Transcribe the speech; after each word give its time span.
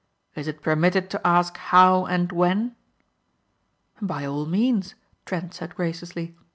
"Is 0.33 0.47
it 0.47 0.63
permitted 0.63 1.11
to 1.11 1.21
ask 1.23 1.57
how 1.57 2.05
and 2.07 2.31
when?" 2.31 2.75
"By 4.01 4.25
all 4.25 4.47
means," 4.47 4.95
Trent 5.27 5.53
said 5.53 5.75
graciously. 5.75 6.35